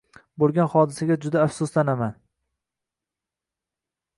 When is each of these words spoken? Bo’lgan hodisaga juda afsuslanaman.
Bo’lgan 0.43 0.69
hodisaga 0.75 1.17
juda 1.27 1.43
afsuslanaman. 1.49 2.15